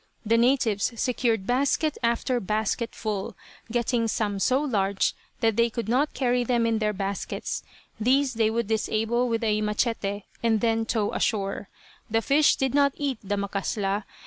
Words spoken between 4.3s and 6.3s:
so large that they could not